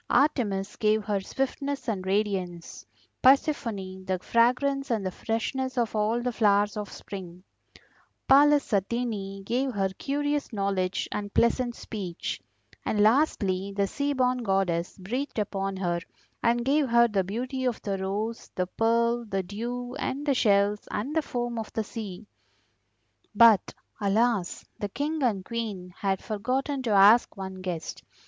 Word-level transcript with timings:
Artemis 0.09 0.77
gave 0.77 1.03
her 1.05 1.21
swiftness 1.21 1.87
and 1.87 2.07
radiance, 2.07 2.87
Persephone 3.21 4.03
the 4.03 4.17
fragrance 4.17 4.89
and 4.89 5.05
the 5.05 5.11
freshness 5.11 5.77
of 5.77 5.95
all 5.95 6.23
the 6.23 6.31
flowers 6.31 6.75
of 6.75 6.91
spring; 6.91 7.43
Pallas 8.27 8.73
Athene 8.73 9.43
gave 9.43 9.71
her 9.73 9.89
curious 9.89 10.51
knowledge 10.51 11.07
and 11.11 11.31
pleasant 11.35 11.75
speech; 11.75 12.41
and, 12.83 12.99
lastly, 12.99 13.71
the 13.75 13.85
Seaborn 13.85 14.39
Goddess 14.39 14.97
breathed 14.97 15.37
upon 15.37 15.77
her 15.77 15.99
and 16.41 16.65
gave 16.65 16.89
her 16.89 17.07
the 17.07 17.23
beauty 17.23 17.65
of 17.65 17.79
the 17.83 17.99
rose, 17.99 18.49
the 18.55 18.65
pearl, 18.65 19.23
the 19.25 19.43
dew, 19.43 19.93
and 19.99 20.25
the 20.25 20.33
shells 20.33 20.87
and 20.89 21.15
the 21.15 21.21
foam 21.21 21.59
of 21.59 21.71
the 21.73 21.83
sea. 21.83 22.25
But, 23.35 23.75
alas! 23.99 24.65
the 24.79 24.89
King 24.89 25.21
and 25.21 25.45
Queen 25.45 25.93
had 25.99 26.23
forgotten 26.23 26.81
to 26.81 26.89
ask 26.89 27.37
one 27.37 27.61
guest. 27.61 28.01